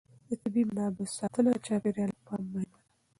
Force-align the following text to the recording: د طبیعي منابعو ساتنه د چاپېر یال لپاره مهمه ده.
د 0.29 0.31
طبیعي 0.43 0.65
منابعو 0.69 1.13
ساتنه 1.17 1.49
د 1.53 1.57
چاپېر 1.67 1.95
یال 1.99 2.11
لپاره 2.17 2.41
مهمه 2.51 2.63
ده. 2.69 2.77